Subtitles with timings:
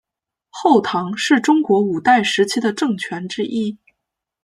[0.49, 3.77] 后唐是中国五代时期的政权之一。